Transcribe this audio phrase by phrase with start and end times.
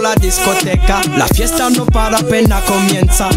[0.00, 1.00] La discoteca.
[1.16, 3.28] La fiesta no para, pena comienza.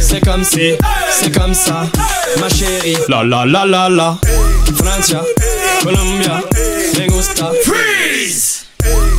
[0.00, 0.76] C'est comme si,
[1.10, 1.86] c'est comme ça,
[2.40, 2.96] ma chérie.
[3.08, 4.18] La la la la la.
[4.76, 5.22] Francia,
[5.82, 6.42] Colombia,
[6.98, 7.50] me gusta.
[7.64, 8.66] Freeze.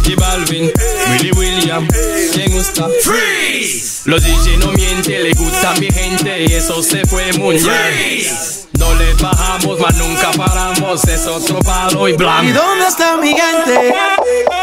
[0.06, 0.72] Y Balvin,
[1.12, 1.88] Willy William,
[2.36, 2.88] me gusta.
[3.03, 4.02] Freeze.
[4.06, 8.48] Los DJ no mienten, le gusta mi gente y eso se fue muy bien.
[8.80, 12.45] No le bajamos, mas nunca paramos, es otro palo y blanco.
[12.45, 13.94] ¿Y dónde está mi gente?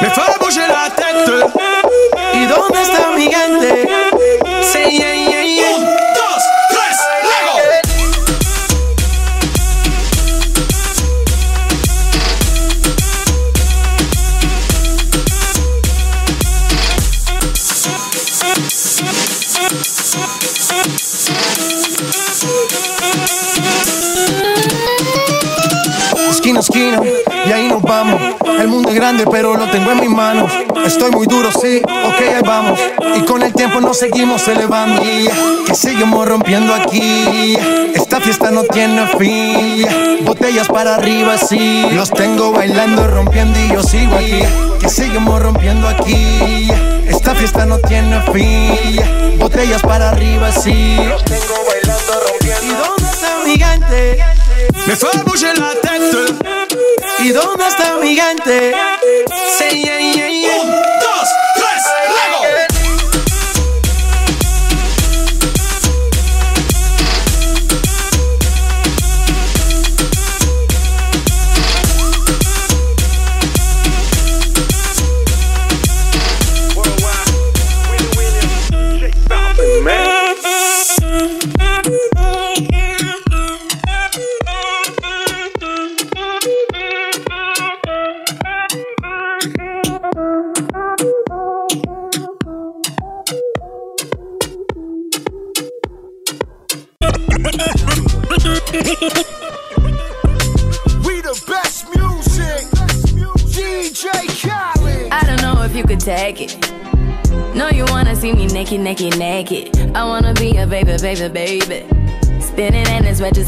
[0.00, 1.32] Me fue a la tête.
[2.32, 3.88] ¿Y dónde está mi gente?
[4.62, 5.35] Sí, yeah, yeah,
[26.68, 27.00] Esquina,
[27.46, 28.20] y ahí nos vamos.
[28.58, 30.50] El mundo es grande, pero lo tengo en mis manos.
[30.84, 32.80] Estoy muy duro, sí, ok, ahí vamos.
[33.16, 35.00] Y con el tiempo nos seguimos elevando.
[35.00, 37.56] Que seguimos rompiendo aquí.
[37.94, 39.86] Esta fiesta no tiene fin.
[40.24, 41.86] Botellas para arriba, sí.
[41.92, 44.42] Los tengo bailando, rompiendo y yo sigo aquí.
[44.80, 46.68] Que seguimos rompiendo aquí.
[47.06, 49.38] Esta fiesta no tiene fin.
[49.38, 50.96] Botellas para arriba, sí.
[51.08, 52.64] Los tengo bailando, rompiendo.
[52.64, 54.18] ¿Y dónde está mi gigante?
[54.86, 56.34] Me fue a la tête.
[57.20, 58.74] ¿Y dónde está mi gigante?
[59.58, 60.05] Sí.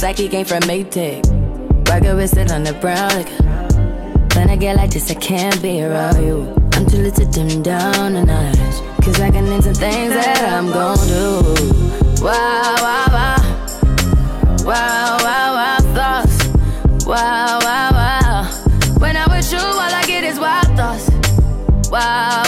[0.09, 1.21] Like he came from Maytag.
[1.87, 3.11] Rocket with it on the brown.
[3.11, 3.29] Like,
[4.35, 6.51] when I get like this, I can't be around you.
[6.73, 9.05] I'm too little to dim down the notch.
[9.05, 12.25] Cause I can into things that I'm gon' do.
[12.25, 13.37] Wow, wow, wow.
[14.65, 16.39] Wow, wow, wow, thoughts.
[17.05, 18.45] Wow, wow, wow.
[19.01, 21.11] When I'm with you, all I get is wild thoughts.
[21.91, 22.48] Wow.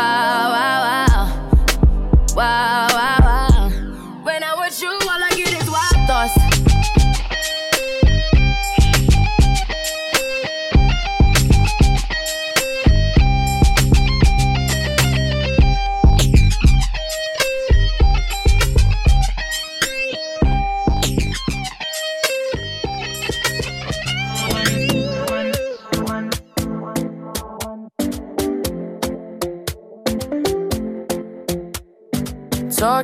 [0.00, 0.59] Wow, wow.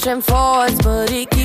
[0.00, 1.39] pushing forwards, but he keeps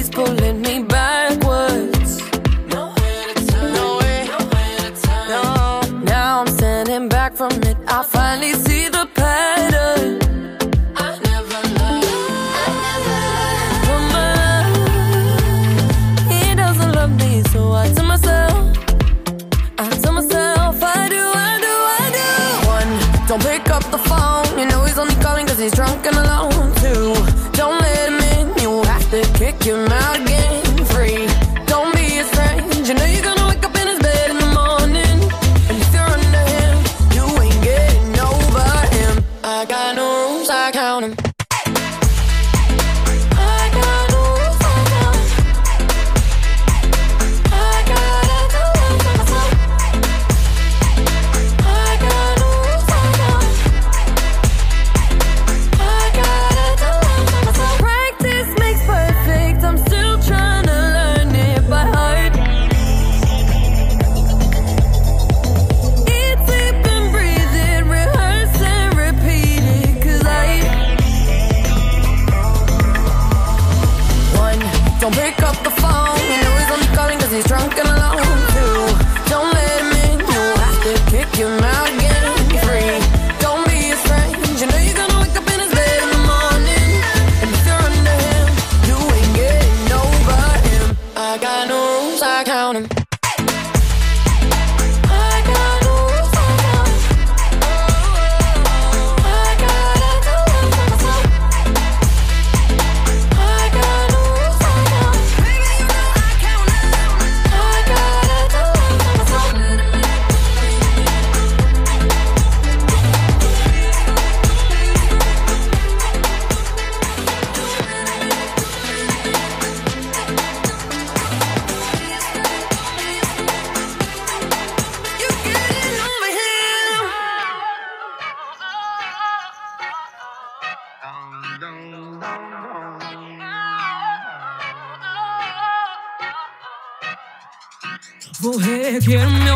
[29.66, 30.25] to kick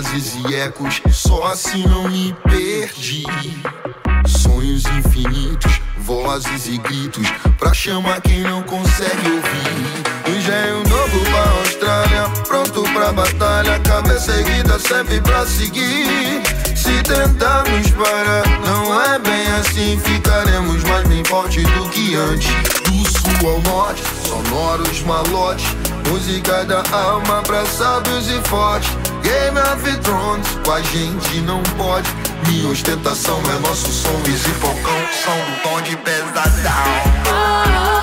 [0.00, 1.02] Vozes e ecos.
[1.12, 3.24] Só assim não me perdi.
[4.26, 7.28] Sonhos infinitos, vozes e gritos.
[7.58, 10.36] Pra chamar quem não consegue ouvir.
[10.38, 13.78] Engenho novo pra Austrália, pronto pra batalha.
[13.80, 16.42] Cabeça erguida serve pra seguir.
[16.74, 20.00] Se tentarmos parar, não é bem assim.
[20.00, 22.48] Ficaremos mais bem forte do que antes.
[22.84, 25.66] Do sul ao norte, sonoros malotes
[26.10, 29.09] Música da alma pra sábios e fortes.
[29.30, 32.10] Game of Thrones, com a gente não pode.
[32.48, 34.20] Minha ostentação é nosso som.
[34.26, 37.99] e Falcão são do tom de pesadão.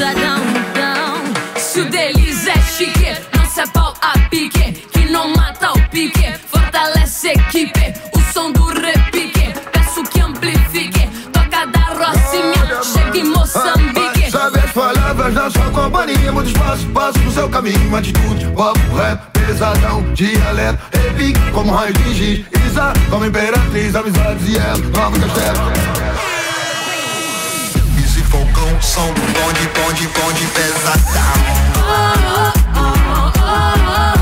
[0.00, 0.40] Pesadão,
[0.74, 1.60] dão.
[1.60, 5.88] Se o deles é chique, não se é pau a pique, que não mata o
[5.90, 13.18] pique, fortalece a equipe, o som do repique, peço que amplifique, toca da Rocinha, chega
[13.18, 14.30] em Moçambique.
[14.30, 19.20] Sabe as palavras da sua companhia, muito espaço, passo no seu caminho, atitude, papo rap,
[19.32, 26.29] pesadão, dialeto, repique, como raio de giz, Isa, como imperatriz, amizades e ela, nova castelo.
[28.80, 31.22] Som do bonde, bonde, bonde pesadão.
[31.76, 32.92] Oh, oh,
[33.36, 34.19] oh,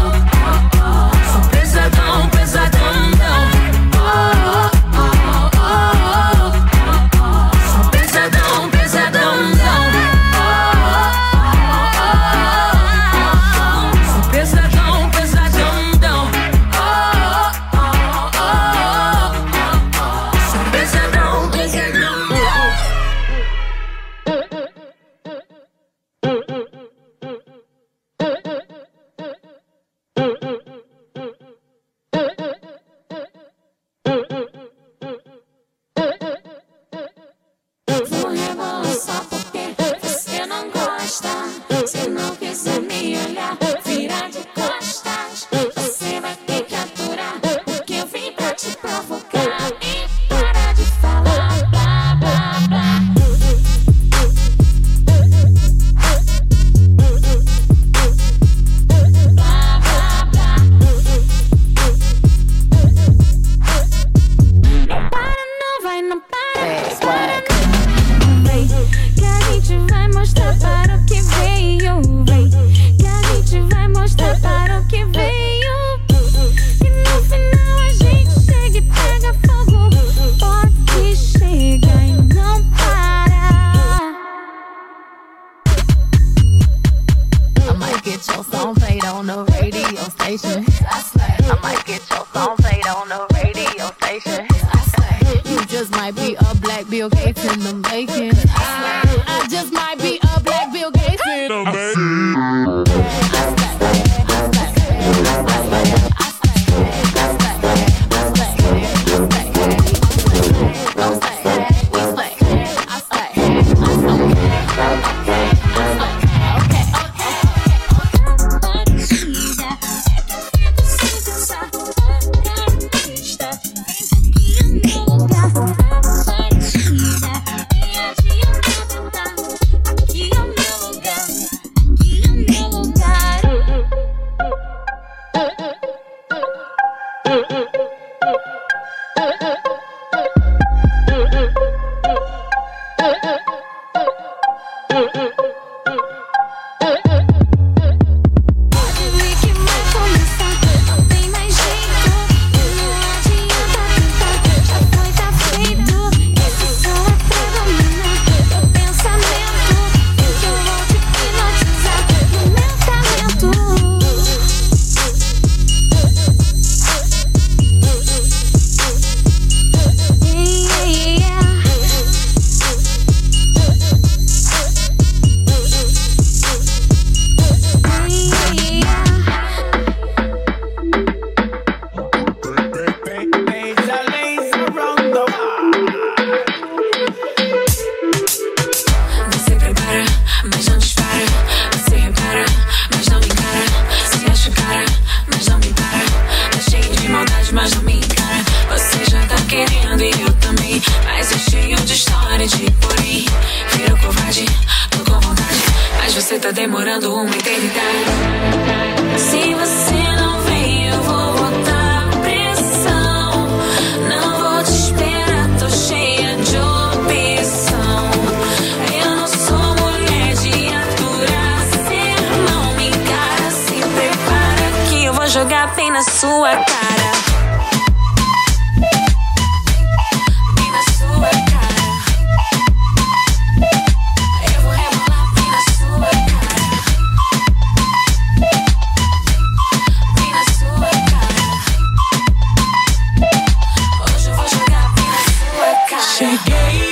[246.18, 246.87] sua cara.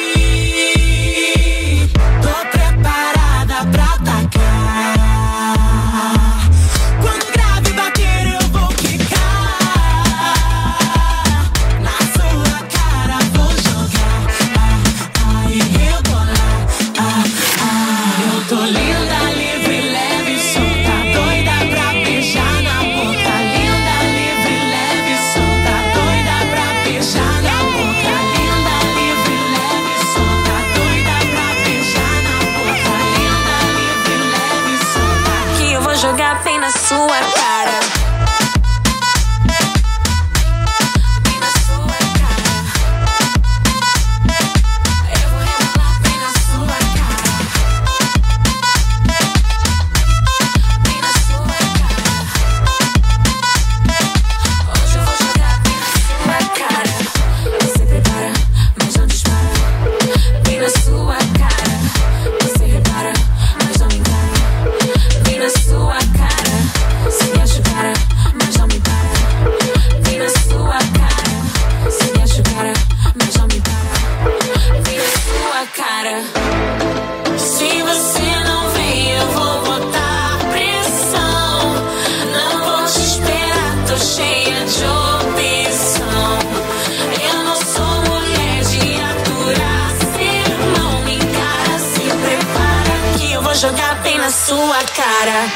[93.57, 95.47] Jogar bem na sua cara.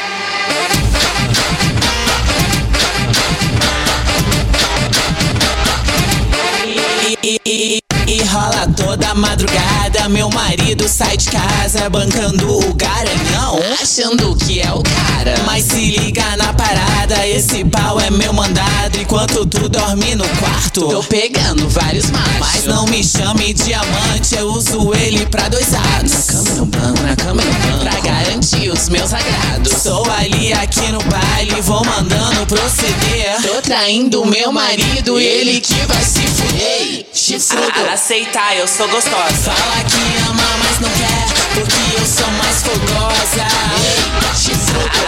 [8.71, 10.07] E, e- e toda madrugada.
[10.09, 15.35] Meu marido sai de casa bancando o garanhão, achando que é o cara.
[15.45, 18.97] Mas se liga na parada, esse pau é meu mandado.
[18.99, 22.39] Enquanto tu dorme no quarto, tô pegando vários machos.
[22.39, 26.11] Mas não me chame diamante, eu uso ele pra dois atos.
[26.11, 27.79] Na cama no banco, na cama banco.
[27.81, 29.81] Pra garantir os meus agrados.
[29.81, 33.41] Sou ali aqui no baile, vou mandando proceder.
[33.41, 37.05] Tô traindo meu marido, ele que vai se fuder.
[37.13, 37.71] Chifrudo.
[37.93, 39.51] aceitar, eu sou gostosa.
[39.51, 43.47] Fala que ama, mas não quer, porque eu sou mais fogosa.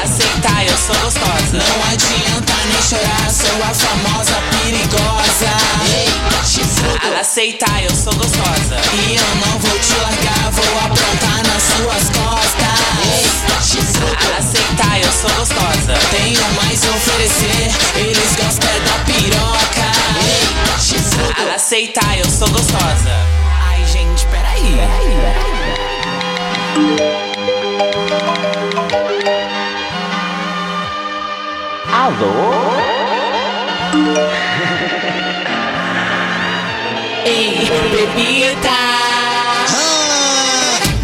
[0.04, 1.54] Aceitar, eu sou gostosa.
[1.54, 5.14] Não adianta nem chorar, sou a famosa perigosa.
[7.20, 8.78] Aceitar, eu sou gostosa.
[8.94, 12.64] E eu não vou te largar, vou aprontar nas suas costas.
[14.38, 15.94] Aceitar, eu sou gostosa.
[16.12, 19.54] Tenho mais a oferecer, eles gostam da piroca.
[21.56, 23.16] Aceitar, eu sou gostosa.
[23.70, 24.78] Ai, gente, peraí.
[37.34, 38.70] Bebida.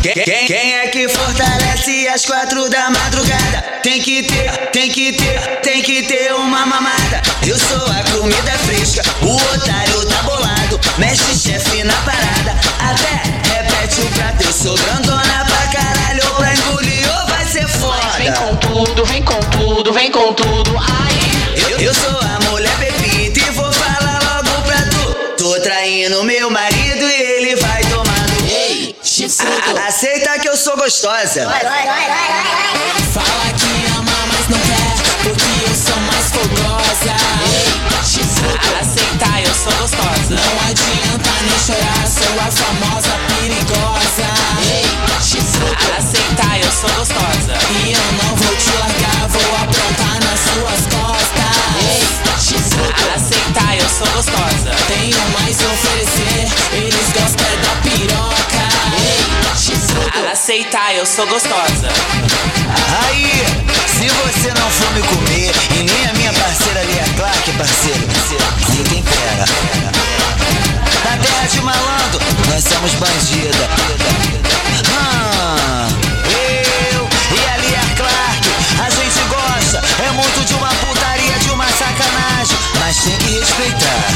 [0.03, 3.61] Quem, quem- quem é que fortalece às quatro da madrugada?
[3.81, 7.21] Tem que ter, tem que ter, tem que ter uma mamada.
[7.45, 10.79] Eu sou a comida fresca, o otário tá bolado.
[10.99, 13.23] Mexe chefe na parada, até
[13.55, 14.43] repete o prato.
[14.43, 18.31] Eu sou grandona pra caralho, pra engolir ou vai ser Vem foda.
[18.37, 20.77] com tudo, vem com tudo, vem com tudo.
[20.77, 21.69] Ai.
[21.71, 22.39] Eu, eu sou a
[25.99, 28.47] Traindo meu marido e ele vai tomando.
[28.49, 29.77] Ei, chifrudo.
[29.85, 31.43] Aceita que eu sou gostosa.
[33.13, 37.17] Fala que ama, mas não quer, porque eu sou mais fogosa.
[38.05, 38.75] Chifrudo.
[38.79, 40.35] aceitar, eu sou gostosa.
[40.35, 44.29] Não adianta nem chorar, sou a famosa perigosa.
[45.21, 45.85] Chifrudo.
[45.97, 47.57] aceitar, eu sou gostosa.
[47.83, 50.98] E eu não vou te largar, vou aprontar nas suas costas
[53.89, 54.71] sou gostosa.
[54.87, 58.65] Tenho mais a oferecer, eles gostam da piroca.
[59.01, 60.31] Ei.
[60.31, 61.89] Aceitar, eu sou gostosa.
[63.03, 63.31] Aí,
[63.87, 68.07] se você não for me comer, e nem a minha parceira ali a Clark, parceiro,
[68.69, 69.45] ninguém pega.
[71.03, 73.69] Na terra de malandro, nós somos bandida.
[74.97, 75.87] Ah,
[76.93, 78.49] eu e a Lia é Clark,
[78.85, 80.88] a gente gosta, é muito de uma puta
[83.37, 84.07] respeitar.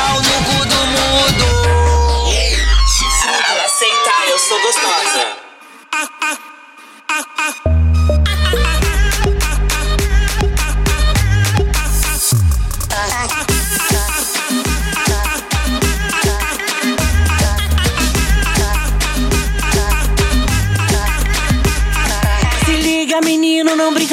[0.00, 2.30] Ao longo do mundo.
[2.30, 3.50] Yeah.
[3.50, 5.36] Ela aceitar, eu sou gostosa.
[5.92, 6.38] Ah, ah,
[7.08, 7.54] ah, ah.
[7.66, 7.81] ah.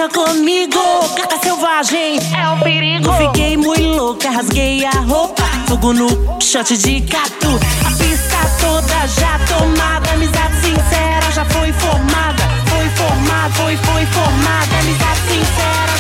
[0.08, 0.80] Comigo.
[1.18, 3.12] Carta selvagem é um perigo.
[3.14, 5.44] Fiquei muito louca, rasguei a roupa.
[5.68, 6.08] Fogo no
[6.42, 7.60] shot de catu.
[7.86, 10.12] A pista toda já tomada.
[10.12, 12.44] Amizade sincera já foi formada.
[12.70, 14.80] Foi formada, foi, foi formada.
[14.80, 15.99] Amizade sincera.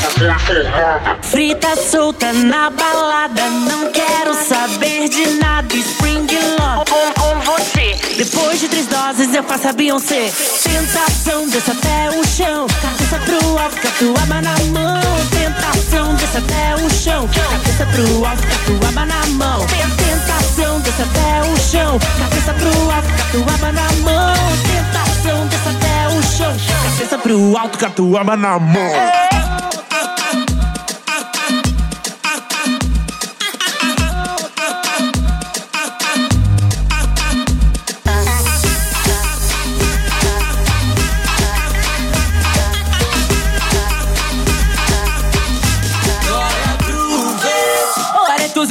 [1.21, 3.41] Frita solta na balada.
[3.49, 5.73] Não quero saber de nada.
[5.73, 6.27] Spring
[6.60, 7.95] Love com, com você.
[8.17, 10.29] Depois de três doses eu faço a Beyoncé.
[10.62, 12.67] Tentação, desce até o chão.
[12.82, 15.01] Cabeça pro alto, catuaba na mão.
[15.32, 17.29] Tentação, desce até o chão.
[17.29, 19.65] Cabeça pro alto, catuaba na mão.
[19.67, 21.99] Tentação, desce até o chão.
[22.19, 24.34] Cabeça pro alto, catuaba na mão.
[24.67, 26.58] Tentação, desce até o chão.
[26.84, 29.28] Cabeça pro alto, catuaba na mão.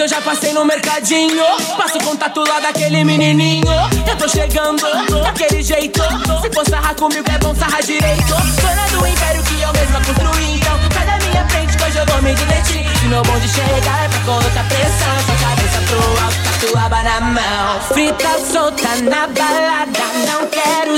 [0.09, 1.45] Já passei no mercadinho.
[1.77, 3.67] Passo contato lá daquele menininho.
[4.07, 4.83] Eu tô chegando
[5.23, 6.01] daquele jeito.
[6.41, 8.27] Se for sarrar comigo é bom sarrar direito.
[8.27, 10.57] Dona do império que eu mesma construí.
[10.57, 12.99] Então sai da minha frente que hoje eu vou me divertir.
[12.99, 15.19] Se meu bonde chegar é pra colocar pressão.
[15.27, 17.81] Sua cabeça pro alto, catuaba na mão.
[17.93, 20.09] Frita solta na balada.
[20.27, 20.98] Não quero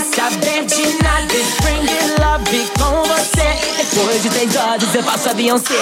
[3.92, 5.74] Depois de três horas eu faço a Beyoncé.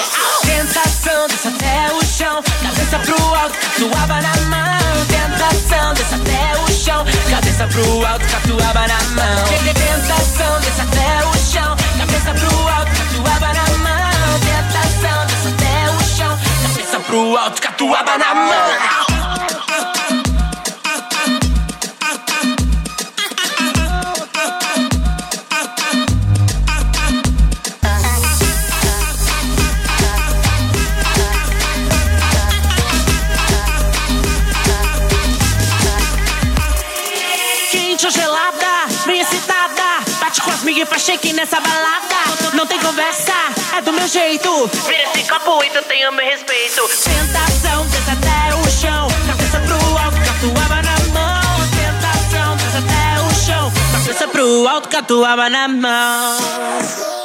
[0.42, 2.42] Tentação, desce até o chão.
[2.62, 5.06] Cabeça pro alto, catuaba na mão.
[5.08, 7.04] Tentação, desce até o chão.
[7.30, 9.44] Cabeça pro alto, catuaba na mão.
[9.74, 11.76] Tentação, desce até o chão.
[11.98, 14.40] Cabeça pro alto, catuaba na mão.
[14.40, 16.38] Tentação, desce até o chão.
[16.62, 19.17] Cabeça pro alto, catuaba na mão.
[40.98, 42.54] E faz shake nessa balada.
[42.54, 43.32] Não tem conversa,
[43.76, 44.66] é do meu jeito.
[44.86, 46.88] Vira esse copo e tu o meu respeito.
[47.04, 49.08] Tentação, desce até o chão.
[49.26, 51.68] Cabeça pro alto, catuaba na mão.
[51.70, 53.72] Tentação, desce até o chão.
[53.92, 57.17] Cabeça pro alto, catuaba na mão.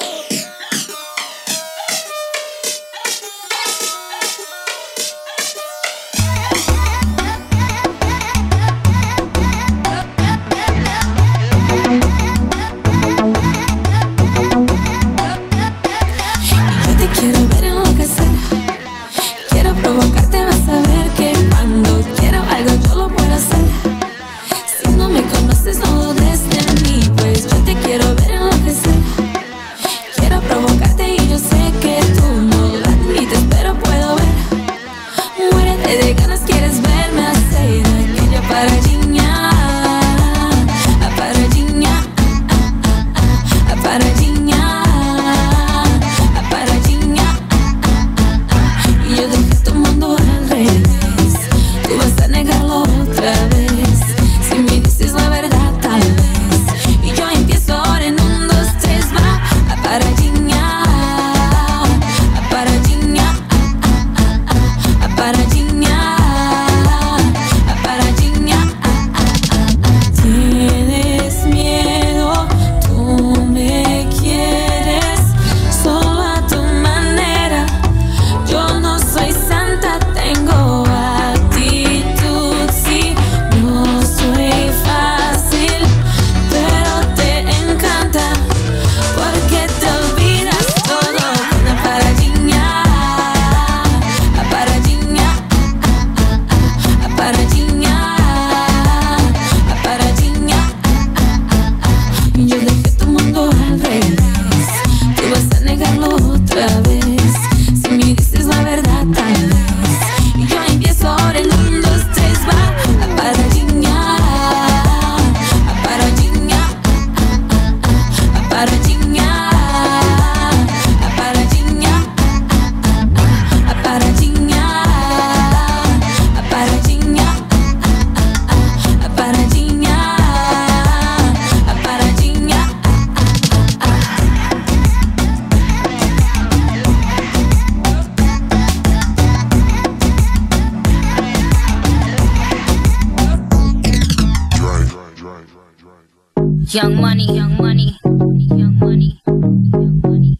[146.73, 150.39] Young money, young money, young money, young money.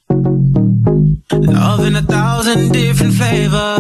[1.32, 3.73] Love in a thousand different flavors.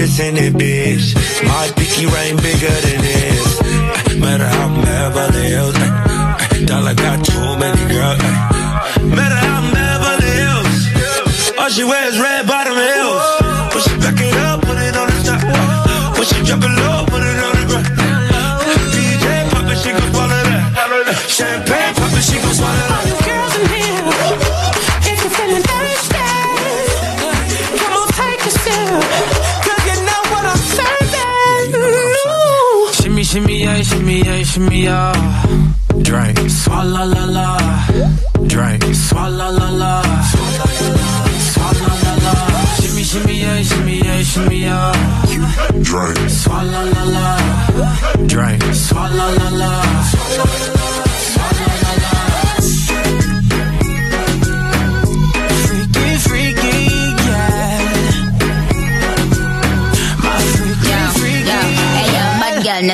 [0.00, 1.44] Paris in it, bitch.
[1.44, 2.99] My pinky ring bigger than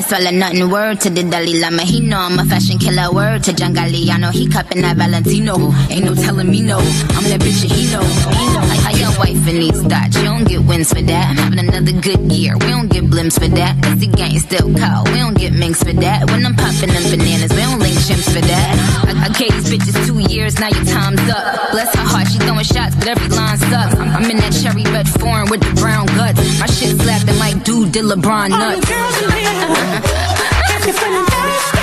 [0.06, 0.70] swelling nothing.
[0.70, 3.12] Word to the Dalai Lama, he know I'm a fashion killer.
[3.12, 5.58] Word to John Galliano, he cupping that Valentino.
[5.90, 8.06] Ain't no telling me no, I'm that bitch that he know.
[8.70, 11.30] Like how your wife in these thoughts, you don't get wins for that.
[11.30, 13.82] I'm having another good year, we don't get blimps for that.
[13.82, 16.30] Cause the gang still cold, we don't get minks for that.
[16.30, 18.70] When I'm popping them bananas, we don't link chimps for that.
[19.10, 21.72] I, I gave these bitches two years, now your time's up.
[21.72, 23.94] Bless her heart, she throwing shots, but every line sucks.
[23.98, 26.38] I'm, I'm in that cherry red form with the brown guts.
[26.60, 28.86] My shit slapping like dude did LeBron nuts
[30.04, 31.75] if you're feeling thirsty.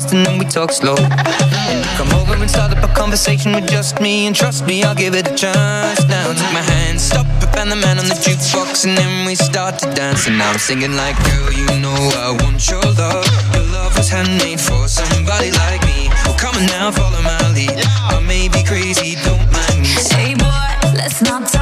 [0.00, 0.96] Fast, and then we talk slow.
[1.96, 5.14] Come over and start up a conversation with just me, and trust me, I'll give
[5.14, 6.06] it a chance.
[6.08, 9.34] Now take my hand, stop it, and the man on the jukebox, and then we
[9.34, 10.26] start to dance.
[10.26, 13.26] And now I'm singing like, girl, you know I want your love.
[13.54, 16.08] Your love was handmade for somebody like me.
[16.24, 17.74] Well, come on now, follow my lead.
[18.12, 19.94] I may be crazy, don't mind me.
[20.14, 21.57] Hey boy, let's not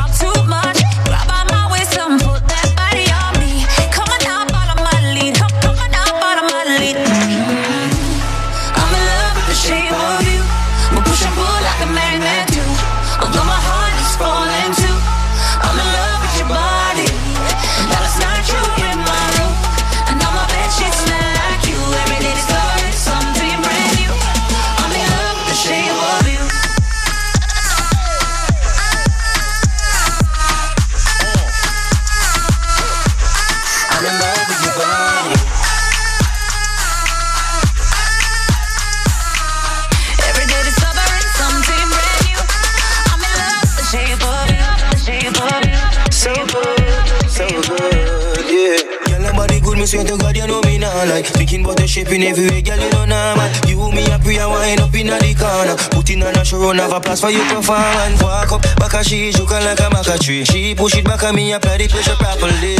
[51.96, 53.48] shaping everywhere, girl, you know normal.
[53.64, 55.76] You, me, and wind up in the corner.
[55.96, 58.92] Put in on a show, run have a place for you performance Walk up, back
[58.92, 60.44] a she, juke like a maca tree.
[60.44, 62.76] She push it back at me, apply the pressure properly.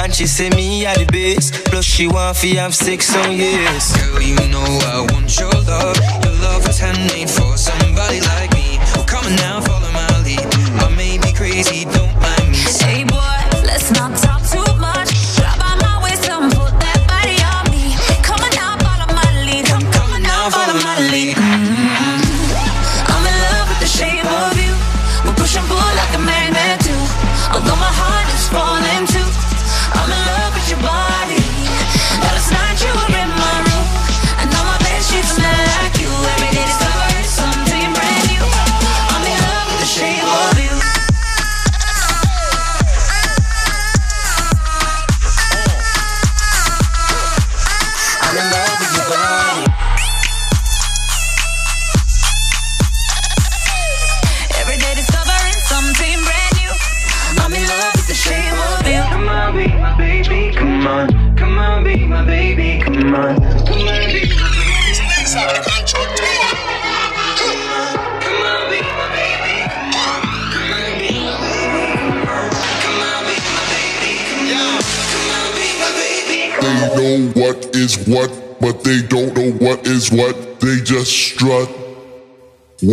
[0.00, 3.92] And she say me at the base Plus she want fi have sex, so yes
[3.96, 5.98] Girl, you know I want your love.
[6.24, 7.75] Your love was handmade for somebody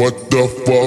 [0.04, 0.83] What the fuck?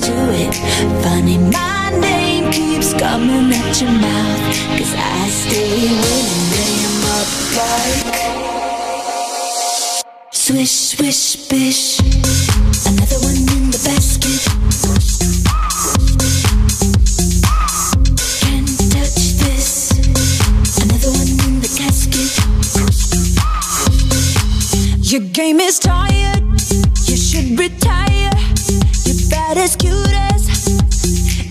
[0.00, 0.54] To it.
[1.02, 4.40] Funny, my name keeps coming at your mouth.
[4.78, 6.50] Cause I stay winning.
[6.54, 7.28] name up
[7.58, 8.18] like.
[10.32, 12.00] Swish, swish, bish.
[12.86, 14.40] Another one in the basket.
[18.42, 19.92] Can't touch this.
[20.82, 22.32] Another one in the casket.
[25.12, 26.42] Your game is tired.
[27.08, 28.17] You should retire.
[29.60, 30.68] As cute as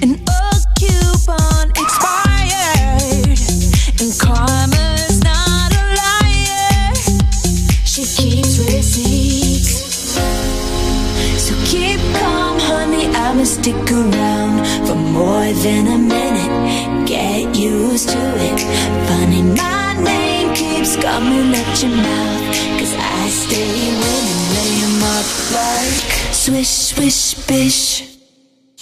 [0.02, 3.38] an old coupon expired.
[4.00, 6.96] And karma's not a liar.
[7.84, 10.16] She keeps receipts.
[11.38, 13.08] So keep calm, honey.
[13.08, 17.08] I'ma stick around for more than a minute.
[17.08, 18.60] Get used to it.
[19.08, 22.80] Funny, my name keeps coming at your mouth.
[22.80, 23.68] Cause I stay
[24.02, 26.07] winning, lay up like
[26.48, 28.18] swish, swish, bish.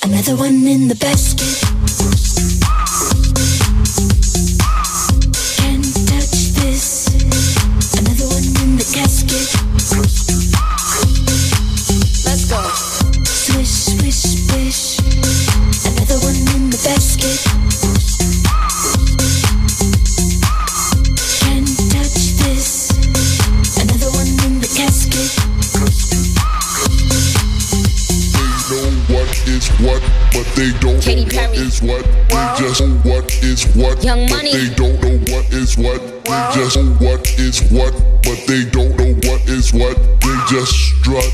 [0.04, 2.65] Another one in the basket.
[32.76, 34.52] Just know what is what, Young but Money.
[34.52, 36.02] they don't know what is what.
[36.26, 39.96] They just know what is what, but they don't know what is what.
[40.20, 41.32] They just strut.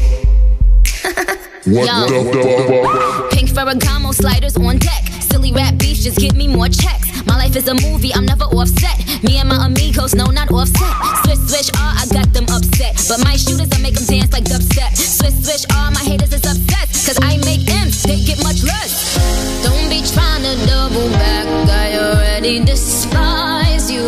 [1.62, 2.10] What Yo.
[2.10, 3.32] the fuck?
[3.32, 5.04] Pink Ferragamo sliders on deck.
[5.22, 7.24] Silly rap beats just give me more checks.
[7.28, 8.98] My life is a movie, I'm never offset.
[9.24, 10.90] Me and my amigos, no, not offset.
[11.24, 12.98] Swish, swish, ah, I got them upset.
[13.08, 14.98] But my shooters, I make them dance like dubstep.
[14.98, 16.90] Swish, swish, ah, my haters is upset.
[17.06, 19.11] Cause I make M's, they get much less.
[20.92, 24.04] Double back, I already despise you.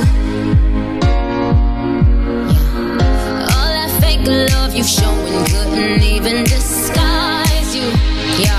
[3.53, 7.87] All that fake love you showing couldn't even disguise you.
[8.35, 8.57] Yo,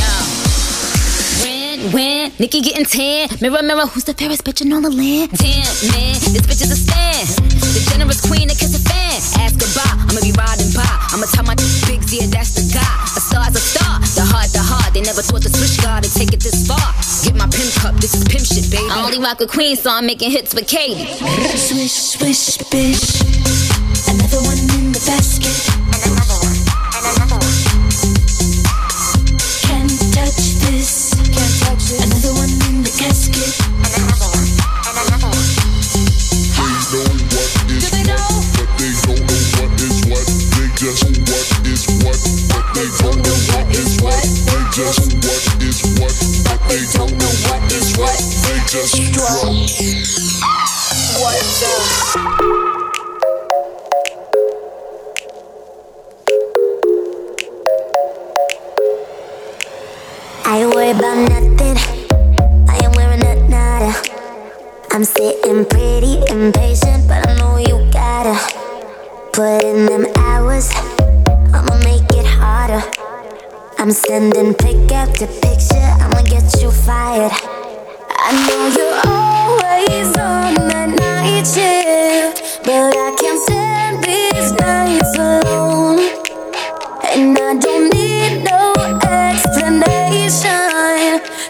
[0.00, 0.12] yo.
[1.44, 3.28] When, when, Nicki getting tan.
[3.42, 5.30] Mirror, mirror, who's the fairest bitch in all the land?
[5.32, 7.28] Damn, man, this bitch is a stand.
[7.60, 9.20] The generous queen that kiss a fan.
[9.44, 10.88] Ask goodbye, I'ma be riding by.
[11.12, 13.05] I'ma tell my big yeah, that's the guy.
[13.36, 14.94] Star's a star, the heart, the heart.
[14.94, 16.80] They never taught the switch guard to take it this far.
[17.22, 18.88] Get my pimp cup, this is pimp shit, baby.
[18.88, 21.04] I only rock a queen, so I'm making hits with Katy.
[21.52, 23.20] Swish, swish, bish.
[24.08, 25.85] Another one in the basket.
[44.76, 46.12] Just what is what,
[46.44, 48.12] but they don't know what is what.
[48.44, 49.56] They just strut.
[51.16, 51.80] What's up?
[60.44, 61.76] I worried about nothing.
[62.68, 63.94] I am wearing a nada.
[64.90, 68.36] I'm sitting pretty impatient, but I know you gotta
[69.32, 70.68] put in them hours.
[71.54, 72.82] I'ma make it harder.
[73.78, 74.52] I'm sending
[75.12, 75.90] pick after picture.
[76.00, 77.32] I'ma get you fired.
[78.10, 85.98] I know you're always on that night shift, but I can't stand these nights alone.
[87.14, 90.42] And I don't need no explanation.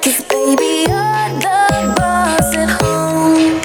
[0.02, 3.61] Cause baby, you're the boss at home.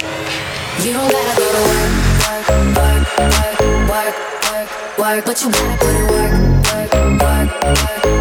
[0.83, 4.09] You don't gotta go to work, work, work, work, work,
[4.51, 4.69] work,
[4.99, 5.25] work.
[5.25, 6.33] But you gotta put in work,
[6.71, 8.20] work, work, work,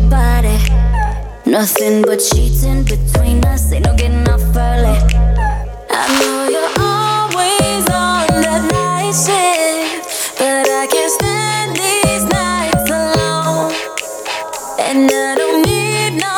[0.11, 0.59] body.
[1.45, 3.71] Nothing but sheets in between us.
[3.71, 4.97] Ain't no getting off early.
[5.89, 13.71] I know you're always on that night shift, but I can't stand these nights alone.
[14.87, 16.37] And I don't need no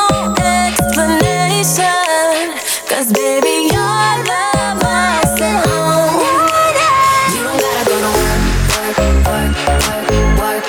[0.62, 2.46] explanation.
[2.90, 4.46] Cause baby, you're the
[4.82, 6.22] boss at home.
[7.34, 8.44] You gotta work,
[8.74, 8.98] work,
[9.30, 9.52] work,
[9.90, 10.64] work, work,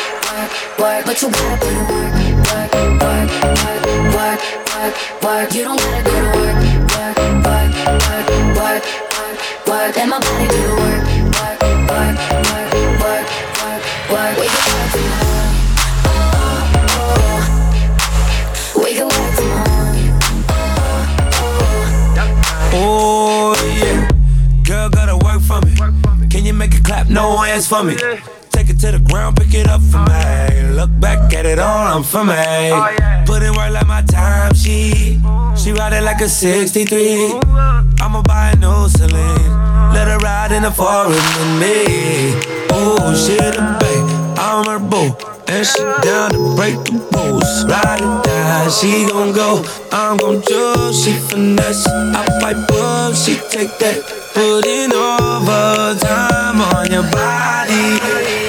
[0.80, 1.02] work.
[1.07, 2.03] But you gotta put work, work,
[5.25, 5.55] work.
[5.55, 6.61] You don't gotta go to work,
[6.93, 7.72] work, work,
[8.05, 8.29] work,
[8.61, 8.85] work,
[9.16, 9.97] work, work.
[9.97, 11.05] Let my body do the work,
[11.35, 11.59] work,
[11.89, 12.16] work,
[12.53, 12.70] work,
[13.01, 13.79] work, work,
[14.12, 14.35] work.
[14.39, 15.53] We can work from home.
[16.05, 16.68] Oh,
[17.01, 17.53] oh.
[18.85, 19.97] We can work from home.
[22.77, 23.99] Oh yeah,
[24.64, 25.72] girl gotta work for me.
[26.29, 27.09] Can you make it clap?
[27.09, 27.97] No hands for me.
[28.51, 30.53] Take it to the ground, pick it up for me.
[30.75, 32.35] Look back at it all, I'm for me.
[32.35, 35.20] Oh, put in work like my time, she
[35.57, 37.41] she ride it like a 63.
[38.01, 39.51] I'ma buy a new Celine.
[39.95, 42.35] Let her ride in the forest with me.
[42.70, 45.14] Oh, she the babe, I'm her boo.
[45.47, 47.64] And she down to break the rules.
[47.70, 49.64] Ride or die, she gon' go.
[49.93, 51.87] I'm gon' choose, she finesse.
[51.87, 54.03] I fight book, she take that.
[54.35, 58.43] Put in overtime on your body.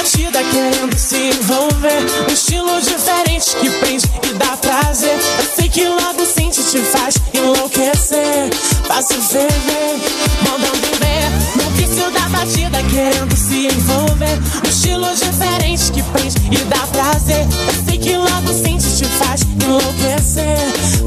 [0.00, 2.02] Batida querendo se envolver.
[2.26, 5.18] Um estilo diferente que prende e dá prazer.
[5.38, 8.50] Eu sei que logo sente te faz enlouquecer.
[8.86, 10.00] Fácil ferver,
[10.42, 11.62] mandando ver.
[11.62, 14.38] No vício da batida querendo se envolver.
[14.64, 17.46] Um estilo diferente que prende e dá prazer.
[17.68, 20.56] Eu sei que logo sente te faz enlouquecer.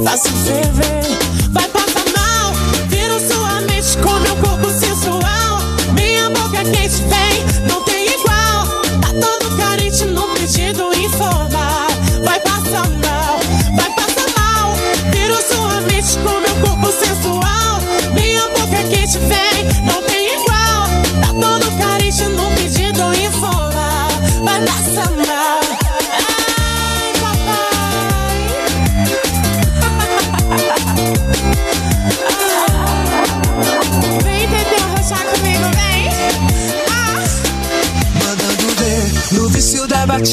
[0.04, 2.54] Fácil ferver, vai passar mal.
[2.90, 5.64] Vira sua mente com meu corpo sensual.
[5.94, 7.53] Minha boca quente vem,
[19.24, 19.38] boca
[19.86, 20.03] quente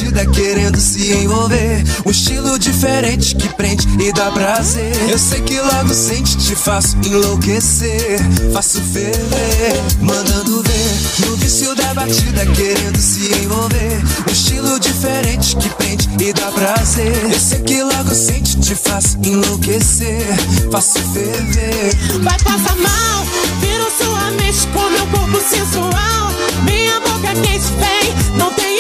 [0.01, 1.85] vício da batida, querendo se envolver.
[2.07, 4.93] Um estilo diferente que prende e dá prazer.
[5.09, 8.19] Eu sei que logo sente, te faço enlouquecer.
[8.53, 11.27] Faço ferver, mandando ver.
[11.27, 14.03] No vício da batida, querendo se envolver.
[14.29, 17.31] Um estilo diferente que prende e dá prazer.
[17.31, 20.27] Eu sei que logo sente, te faço enlouquecer.
[20.71, 21.95] Faço ferver.
[22.23, 23.27] Vai passar mal,
[23.61, 26.31] vira sua mente com meu corpo sensual.
[26.65, 28.71] Minha boca quente vem, não tem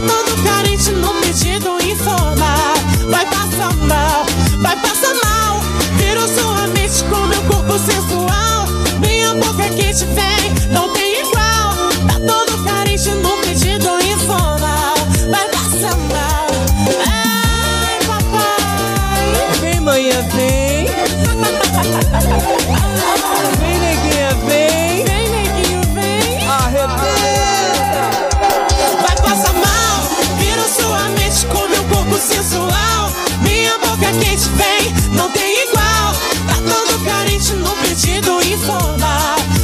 [0.00, 2.74] todo carente no pedido informal.
[3.08, 4.26] Vai passar mal,
[4.60, 5.60] vai passar mal.
[5.96, 8.66] Vira sua mente com meu corpo sensual.
[9.00, 11.25] Minha boca quente vem, não tem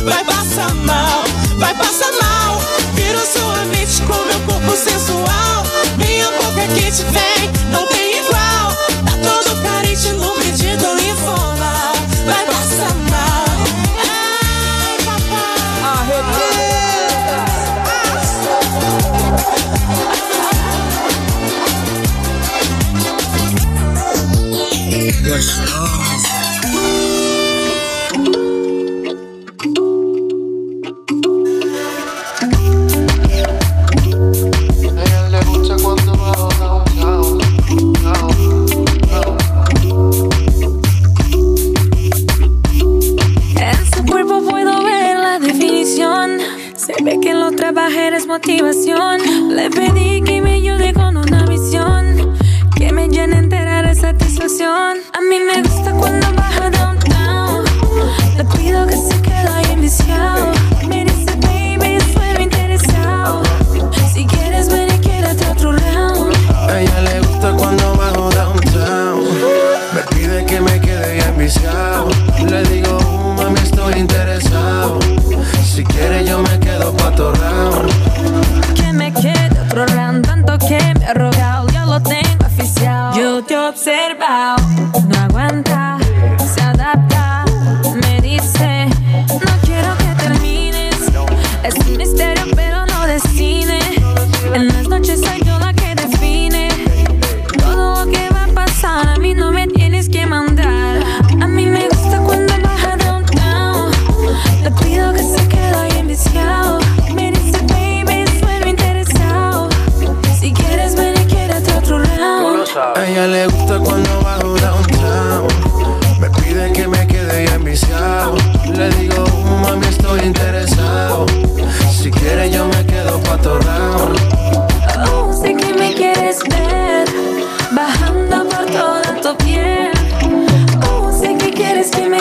[0.05, 1.25] Vai passar mal,
[1.59, 2.61] vai passar mal.
[2.95, 5.65] Vira sua mente com meu corpo sensual.
[5.97, 8.73] Minha boca quente vem, não tem igual.
[9.05, 11.95] Tá todo carente no pedido informal.
[12.27, 13.47] Vai passar mal.
[14.05, 15.61] Ai, papai.
[15.85, 16.63] Arrebenta.
[25.33, 25.72] ella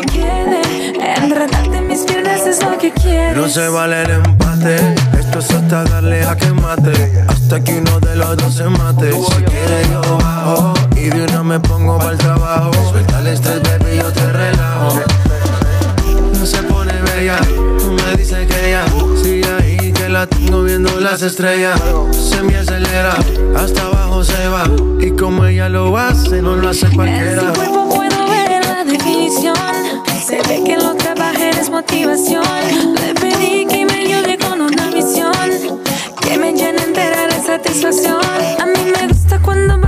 [0.01, 1.15] que me quede.
[1.17, 3.35] Enredarte en mis piernas es lo que quieres.
[3.37, 4.75] No se vale el empate.
[5.19, 7.23] Esto es hasta darle a que mate.
[7.27, 9.11] Hasta que uno de los dos se mate.
[9.11, 10.73] Si quiere, yo bajo.
[10.95, 12.71] Y de una me pongo para el trabajo.
[12.89, 14.99] Suelta el estrés, baby, yo te relajo.
[16.37, 17.39] No se pone bella.
[17.91, 18.85] Me dice que ella
[19.21, 21.79] sigue ahí, que la tengo viendo las estrellas.
[22.11, 23.15] Se me acelera,
[23.55, 24.63] hasta abajo se va.
[24.99, 27.53] Y como ella lo hace, no lo hace cualquiera.
[31.81, 32.95] Motivación.
[32.95, 35.33] Le pedí que me ayude con una misión.
[36.21, 36.81] Que me llene
[37.43, 38.21] satisfacción.
[38.59, 39.80] A mí me gusta cuando